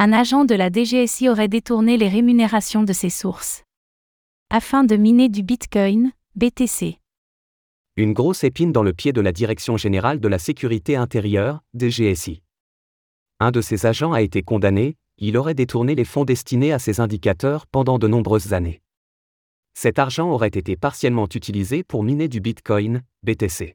Un 0.00 0.12
agent 0.12 0.44
de 0.44 0.54
la 0.54 0.70
DGSI 0.70 1.28
aurait 1.28 1.48
détourné 1.48 1.96
les 1.96 2.08
rémunérations 2.08 2.84
de 2.84 2.92
ses 2.92 3.10
sources. 3.10 3.64
Afin 4.48 4.84
de 4.84 4.94
miner 4.94 5.28
du 5.28 5.42
Bitcoin, 5.42 6.12
BTC. 6.36 7.00
Une 7.96 8.12
grosse 8.12 8.44
épine 8.44 8.70
dans 8.70 8.84
le 8.84 8.92
pied 8.92 9.12
de 9.12 9.20
la 9.20 9.32
Direction 9.32 9.76
générale 9.76 10.20
de 10.20 10.28
la 10.28 10.38
sécurité 10.38 10.94
intérieure, 10.94 11.64
DGSI. 11.74 12.44
Un 13.40 13.50
de 13.50 13.60
ses 13.60 13.86
agents 13.86 14.12
a 14.12 14.22
été 14.22 14.42
condamné, 14.42 14.94
il 15.16 15.36
aurait 15.36 15.54
détourné 15.54 15.96
les 15.96 16.04
fonds 16.04 16.24
destinés 16.24 16.72
à 16.72 16.78
ces 16.78 17.00
indicateurs 17.00 17.66
pendant 17.66 17.98
de 17.98 18.06
nombreuses 18.06 18.52
années. 18.52 18.80
Cet 19.74 19.98
argent 19.98 20.30
aurait 20.30 20.46
été 20.46 20.76
partiellement 20.76 21.26
utilisé 21.34 21.82
pour 21.82 22.04
miner 22.04 22.28
du 22.28 22.40
Bitcoin, 22.40 23.02
BTC. 23.24 23.74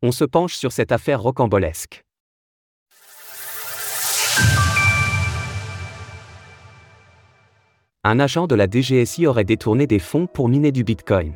On 0.00 0.10
se 0.10 0.24
penche 0.24 0.54
sur 0.54 0.72
cette 0.72 0.90
affaire 0.90 1.20
rocambolesque. 1.20 2.02
Un 8.10 8.20
agent 8.20 8.46
de 8.46 8.54
la 8.54 8.66
DGSI 8.66 9.26
aurait 9.26 9.44
détourné 9.44 9.86
des 9.86 9.98
fonds 9.98 10.26
pour 10.26 10.48
miner 10.48 10.72
du 10.72 10.82
Bitcoin. 10.82 11.34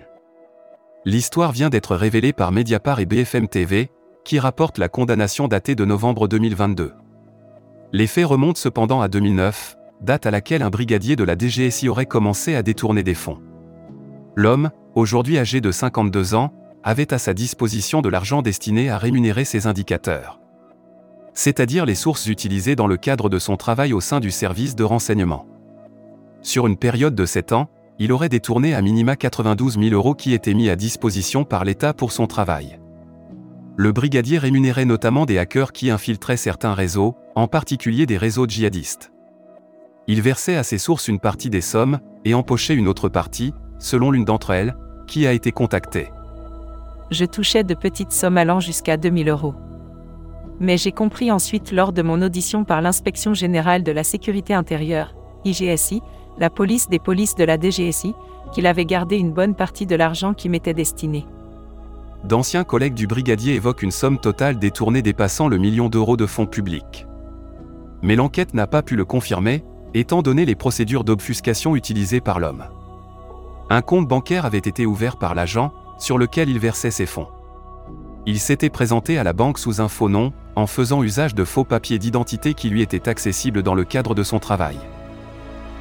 L'histoire 1.05 1.53
vient 1.53 1.69
d'être 1.69 1.95
révélée 1.95 2.33
par 2.33 2.51
Mediapart 2.51 2.99
et 2.99 3.05
BFM 3.05 3.47
TV, 3.47 3.91
qui 4.25 4.39
rapportent 4.39 4.79
la 4.79 4.89
condamnation 4.89 5.49
datée 5.49 5.75
de 5.75 5.85
novembre 5.85 6.29
2022. 6.29 6.95
Les 7.93 8.07
faits 8.07 8.25
remontent 8.25 8.59
cependant 8.59 9.03
à 9.03 9.09
2009, 9.09 9.77
date 10.01 10.25
à 10.25 10.31
laquelle 10.31 10.63
un 10.63 10.71
brigadier 10.71 11.15
de 11.15 11.25
la 11.25 11.37
DGSI 11.37 11.91
aurait 11.91 12.07
commencé 12.07 12.55
à 12.55 12.63
détourner 12.63 13.03
des 13.03 13.13
fonds. 13.13 13.43
L'homme, 14.35 14.71
aujourd'hui 14.95 15.37
âgé 15.37 15.61
de 15.61 15.73
52 15.73 16.35
ans, 16.35 16.55
avait 16.83 17.13
à 17.13 17.19
sa 17.19 17.35
disposition 17.35 18.01
de 18.01 18.09
l'argent 18.09 18.41
destiné 18.41 18.89
à 18.89 18.97
rémunérer 18.97 19.45
ses 19.45 19.67
indicateurs. 19.67 20.41
C'est-à-dire 21.35 21.85
les 21.85 21.97
sources 21.97 22.25
utilisées 22.29 22.77
dans 22.77 22.87
le 22.87 22.97
cadre 22.97 23.29
de 23.29 23.39
son 23.39 23.59
travail 23.59 23.93
au 23.93 24.01
sein 24.01 24.21
du 24.21 24.31
service 24.31 24.75
de 24.75 24.85
renseignement. 24.85 25.52
Sur 26.43 26.67
une 26.67 26.77
période 26.77 27.15
de 27.15 27.25
7 27.25 27.53
ans, 27.53 27.71
il 28.01 28.13
aurait 28.13 28.29
détourné 28.29 28.75
à 28.75 28.83
minima 28.83 29.15
92 29.15 29.79
000 29.79 29.95
euros 29.95 30.15
qui 30.15 30.35
étaient 30.35 30.55
mis 30.55 30.69
à 30.71 30.77
disposition 30.77 31.45
par 31.45 31.65
l'État 31.65 31.95
pour 31.95 32.11
son 32.11 32.27
travail. 32.27 32.81
Le 33.77 33.93
brigadier 33.93 34.39
rémunérait 34.39 34.85
notamment 34.85 35.25
des 35.25 35.39
hackers 35.39 35.73
qui 35.73 35.89
infiltraient 35.91 36.37
certains 36.37 36.75
réseaux, 36.75 37.17
en 37.37 37.47
particulier 37.47 38.07
des 38.07 38.19
réseaux 38.19 38.47
djihadistes. 38.47 39.13
Il 40.09 40.21
versait 40.21 40.57
à 40.57 40.65
ses 40.65 40.79
sources 40.79 41.07
une 41.07 41.21
partie 41.21 41.49
des 41.49 41.61
sommes, 41.61 42.01
et 42.25 42.35
empochait 42.35 42.75
une 42.75 42.89
autre 42.89 43.09
partie, 43.09 43.55
selon 43.79 44.11
l'une 44.11 44.25
d'entre 44.25 44.51
elles, 44.51 44.77
qui 45.07 45.27
a 45.27 45.33
été 45.33 45.53
contactée. 45.53 46.11
Je 47.13 47.25
touchais 47.25 47.63
de 47.63 47.75
petites 47.75 48.13
sommes 48.13 48.37
allant 48.37 48.59
jusqu'à 48.59 48.97
2000 48.97 49.29
euros. 49.29 49.55
Mais 50.59 50.77
j'ai 50.77 50.93
compris 50.93 51.31
ensuite 51.31 51.73
lors 51.73 51.93
de 51.93 52.03
mon 52.03 52.21
audition 52.21 52.65
par 52.65 52.83
l'Inspection 52.83 53.33
générale 53.33 53.85
de 53.85 53.93
la 53.93 54.05
sécurité 54.05 54.55
intérieure, 54.55 55.15
IGSI, 55.45 56.03
la 56.39 56.51
police 56.51 56.89
des 56.89 56.99
polices 56.99 57.35
de 57.35 57.45
la 57.45 57.59
DGSI, 57.59 58.15
qu'il 58.53 58.67
avait 58.67 58.85
gardé 58.85 59.17
une 59.17 59.33
bonne 59.33 59.55
partie 59.55 59.87
de 59.87 59.97
l'argent 59.97 60.35
qui 60.35 60.49
m'était 60.49 60.75
destiné. 60.75 61.27
D'anciens 62.25 62.65
collègues 62.65 62.95
du 62.95 63.07
brigadier 63.07 63.55
évoquent 63.55 63.83
une 63.83 63.91
somme 63.91 64.19
totale 64.19 64.59
détournée 64.59 65.03
dépassant 65.03 65.49
le 65.49 65.59
million 65.59 65.89
d'euros 65.89 66.17
de 66.17 66.27
fonds 66.27 66.47
publics. 66.47 67.07
Mais 68.03 68.17
l'enquête 68.17 68.55
n'a 68.55 68.67
pas 68.67 68.83
pu 68.83 68.95
le 68.95 69.05
confirmer, 69.05 69.65
étant 69.95 70.23
donné 70.23 70.45
les 70.45 70.55
procédures 70.55 71.05
d'obfuscation 71.05 71.75
utilisées 71.77 72.21
par 72.21 72.39
l'homme. 72.39 72.65
Un 73.71 73.83
compte 73.83 74.07
bancaire 74.07 74.45
avait 74.45 74.59
été 74.59 74.87
ouvert 74.87 75.17
par 75.17 75.35
l'agent, 75.35 75.73
sur 75.99 76.19
lequel 76.19 76.49
il 76.49 76.59
versait 76.59 76.91
ses 76.91 77.07
fonds. 77.07 77.29
Il 78.27 78.39
s'était 78.39 78.71
présenté 78.71 79.19
à 79.19 79.25
la 79.25 79.33
banque 79.33 79.59
sous 79.59 79.81
un 79.81 79.89
faux 79.89 80.09
nom, 80.09 80.33
en 80.55 80.67
faisant 80.67 81.03
usage 81.03 81.35
de 81.35 81.45
faux 81.45 81.65
papiers 81.65 81.99
d'identité 81.99 82.55
qui 82.55 82.69
lui 82.69 82.83
étaient 82.83 83.09
accessibles 83.09 83.63
dans 83.63 83.75
le 83.75 83.85
cadre 83.85 84.15
de 84.15 84.23
son 84.23 84.39
travail. 84.39 84.77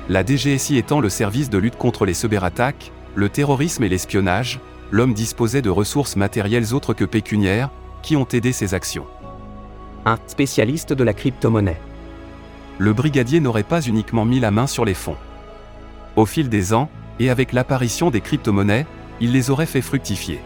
La 0.10 0.26
DGSI 0.26 0.78
étant 0.78 1.00
le 1.00 1.10
service 1.10 1.50
de 1.50 1.58
lutte 1.58 1.78
contre 1.78 2.06
les 2.06 2.14
cyberattaques, 2.14 2.92
le 3.16 3.30
terrorisme 3.30 3.84
et 3.84 3.90
l'espionnage, 3.90 4.60
l'homme 4.90 5.14
disposait 5.14 5.62
de 5.62 5.70
ressources 5.70 6.16
matérielles 6.16 6.74
autres 6.74 6.94
que 6.94 7.06
pécuniaires, 7.06 7.70
qui 8.02 8.16
ont 8.16 8.26
aidé 8.26 8.52
ses 8.52 8.74
actions. 8.74 9.06
Un 10.06 10.18
spécialiste 10.28 10.94
de 10.94 11.04
la 11.04 11.14
crypto-monnaie. 11.14 11.80
Le 12.80 12.94
brigadier 12.94 13.40
n'aurait 13.40 13.64
pas 13.64 13.82
uniquement 13.82 14.26
mis 14.26 14.40
la 14.40 14.50
main 14.50 14.68
sur 14.68 14.86
les 14.86 14.96
fonds. 14.96 15.18
Au 16.16 16.26
fil 16.26 16.50
des 16.50 16.74
ans, 16.74 16.90
et 17.20 17.30
avec 17.30 17.54
l'apparition 17.54 18.10
des 18.10 18.22
crypto-monnaies, 18.22 18.88
il 19.20 19.32
les 19.32 19.52
aurait 19.52 19.68
fait 19.68 19.82
fructifier. 19.82 20.40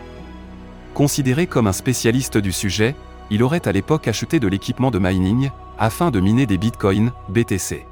Considéré 0.94 1.48
comme 1.48 1.68
un 1.68 1.74
spécialiste 1.74 2.38
du 2.38 2.52
sujet, 2.52 2.94
il 3.32 3.42
aurait 3.42 3.68
à 3.68 3.72
l'époque 3.72 4.08
acheté 4.08 4.40
de 4.40 4.48
l'équipement 4.48 4.92
de 4.92 5.00
mining, 5.00 5.50
afin 5.80 6.12
de 6.12 6.20
miner 6.20 6.46
des 6.46 6.58
bitcoins, 6.58 7.12
BTC. 7.30 7.86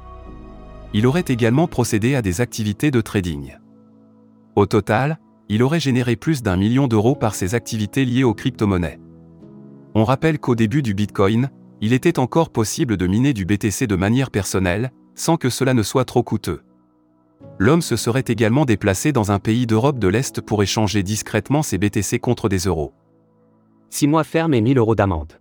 Il 0.94 1.06
aurait 1.06 1.24
également 1.28 1.68
procédé 1.68 2.14
à 2.14 2.22
des 2.22 2.40
activités 2.40 2.90
de 2.90 3.02
trading. 3.02 3.58
Au 4.56 4.64
total, 4.64 5.18
il 5.50 5.62
aurait 5.62 5.80
généré 5.80 6.16
plus 6.16 6.42
d'un 6.42 6.56
million 6.56 6.86
d'euros 6.88 7.14
par 7.14 7.34
ses 7.34 7.54
activités 7.54 8.06
liées 8.06 8.24
aux 8.24 8.32
crypto-monnaies. 8.32 8.98
On 9.94 10.04
rappelle 10.04 10.38
qu'au 10.38 10.54
début 10.54 10.80
du 10.80 10.94
Bitcoin, 10.94 11.50
il 11.82 11.92
était 11.92 12.18
encore 12.18 12.48
possible 12.48 12.96
de 12.96 13.06
miner 13.06 13.34
du 13.34 13.44
BTC 13.44 13.86
de 13.86 13.96
manière 13.96 14.30
personnelle, 14.30 14.90
sans 15.14 15.36
que 15.36 15.50
cela 15.50 15.74
ne 15.74 15.82
soit 15.82 16.06
trop 16.06 16.22
coûteux 16.22 16.62
l'homme 17.58 17.82
se 17.82 17.96
serait 17.96 18.24
également 18.26 18.64
déplacé 18.64 19.12
dans 19.12 19.32
un 19.32 19.38
pays 19.38 19.66
d'Europe 19.66 19.98
de 19.98 20.08
l'Est 20.08 20.40
pour 20.40 20.62
échanger 20.62 21.02
discrètement 21.02 21.62
ses 21.62 21.78
BTC 21.78 22.18
contre 22.18 22.48
des 22.48 22.58
euros. 22.58 22.92
6 23.90 24.08
mois 24.08 24.24
ferme 24.24 24.54
et 24.54 24.60
1000 24.60 24.78
euros 24.78 24.94
d'amende. 24.94 25.40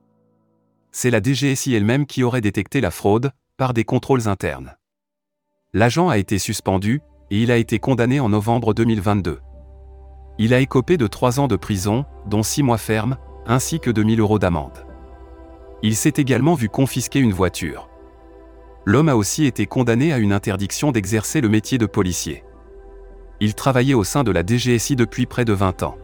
C'est 0.92 1.10
la 1.10 1.22
DGSI 1.22 1.74
elle-même 1.74 2.06
qui 2.06 2.24
aurait 2.24 2.42
détecté 2.42 2.82
la 2.82 2.92
fraude, 2.92 3.32
par 3.58 3.74
des 3.74 3.84
contrôles 3.84 4.28
internes. 4.28 4.76
L'agent 5.74 6.10
a 6.10 6.18
été 6.18 6.38
suspendu, 6.38 7.02
et 7.32 7.42
il 7.42 7.52
a 7.52 7.58
été 7.58 7.80
condamné 7.80 8.20
en 8.20 8.30
novembre 8.30 8.74
2022. 8.74 9.40
Il 10.38 10.54
a 10.54 10.60
écopé 10.60 10.98
de 10.98 11.08
3 11.08 11.40
ans 11.40 11.48
de 11.48 11.56
prison, 11.56 12.06
dont 12.28 12.44
6 12.44 12.64
mois 12.64 12.78
ferme, 12.78 13.18
ainsi 13.46 13.80
que 13.80 13.92
2000 13.92 14.20
euros 14.20 14.40
d'amende. 14.40 14.86
Il 15.82 15.96
s'est 15.96 16.14
également 16.18 16.54
vu 16.54 16.70
confisquer 16.70 17.20
une 17.20 17.34
voiture 17.34 17.90
l'homme 18.86 19.10
a 19.10 19.16
aussi 19.16 19.46
été 19.46 19.66
condamné 19.66 20.14
à 20.14 20.18
une 20.18 20.34
interdiction 20.34 20.92
d'exercer 20.92 21.42
le 21.42 21.50
métier 21.50 21.78
de 21.78 21.86
policier. 21.86 22.44
Il 23.40 23.56
travaillait 23.56 23.94
au 23.94 24.04
sein 24.04 24.24
de 24.24 24.32
la 24.32 24.44
DGSI 24.46 24.96
depuis 24.96 25.26
près 25.26 25.46
de 25.46 25.54
20 25.54 25.84
ans. 25.84 25.98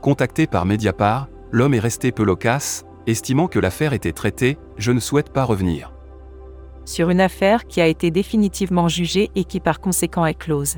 Contacté 0.00 0.46
par 0.46 0.66
Mediapart, 0.66 1.28
l'homme 1.50 1.74
est 1.74 1.80
resté 1.80 2.12
peu 2.12 2.24
loquace, 2.24 2.84
estimant 3.06 3.46
que 3.46 3.58
l'affaire 3.58 3.92
était 3.92 4.12
traitée, 4.12 4.58
je 4.76 4.92
ne 4.92 5.00
souhaite 5.00 5.30
pas 5.30 5.44
revenir. 5.44 5.91
Sur 6.84 7.10
une 7.10 7.20
affaire 7.20 7.66
qui 7.66 7.80
a 7.80 7.86
été 7.86 8.10
définitivement 8.10 8.88
jugée 8.88 9.30
et 9.34 9.44
qui 9.44 9.60
par 9.60 9.80
conséquent 9.80 10.26
est 10.26 10.34
close. 10.34 10.76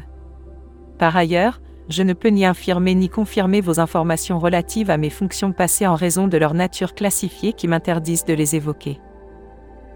Par 0.98 1.16
ailleurs, 1.16 1.60
je 1.88 2.03
ne 2.03 2.12
peux 2.12 2.28
ni 2.28 2.44
infirmer 2.44 2.94
ni 2.94 3.09
confirmer 3.09 3.60
vos 3.60 3.81
informations 3.81 4.38
relatives 4.38 4.91
à 4.91 4.97
mes 4.97 5.10
fonctions 5.10 5.53
passées 5.53 5.87
en 5.87 5.94
raison 5.94 6.28
de 6.28 6.38
leur 6.38 6.54
nature 6.54 6.94
classifiée 6.94 7.53
qui 7.53 7.69
m'interdisent 7.69 8.25
de 8.25 8.34
les 8.34 8.56
évoquer. 8.56 9.00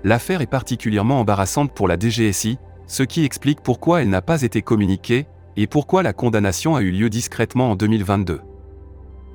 L'affaire 0.05 0.41
est 0.41 0.47
particulièrement 0.47 1.21
embarrassante 1.21 1.73
pour 1.73 1.89
la 1.89 1.99
DGSI, 1.99 2.59
ce 2.87 3.03
qui 3.03 3.25
explique 3.25 3.63
pourquoi 3.63 4.03
elle 4.03 4.11
n'a 4.11 4.23
pas 4.23 4.43
été 4.43 4.63
communiquée, 4.63 5.27
et 5.57 5.67
pourquoi 5.67 6.03
la 6.03 6.13
condamnation 6.13 6.77
a 6.77 6.83
eu 6.83 6.91
lieu 6.91 7.11
discrètement 7.11 7.73
en 7.73 7.77
2022. 7.77 8.41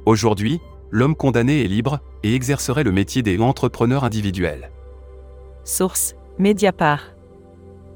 Aujourd'hui, 0.05 0.59
l'homme 0.89 1.15
condamné 1.15 1.63
est 1.63 1.67
libre, 1.67 1.99
et 2.23 2.35
exercerait 2.35 2.83
le 2.83 2.93
métier 2.93 3.21
des 3.21 3.39
entrepreneurs 3.39 4.05
individuels. 4.05 4.71
Source 5.65 6.15
Mediapart. 6.37 7.15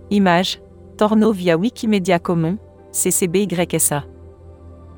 Image 0.09 0.61
Torno 0.97 1.31
via 1.31 1.57
Wikimedia 1.57 2.19
Commons, 2.19 2.57
CCBYSA. 2.91 4.03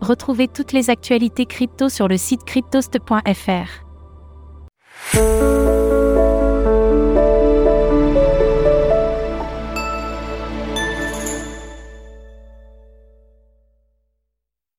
Retrouvez 0.01 0.47
toutes 0.47 0.71
les 0.71 0.89
actualités 0.89 1.45
crypto 1.45 1.89
sur 1.89 2.07
le 2.07 2.17
site 2.17 2.45
cryptost.fr. 2.45 3.85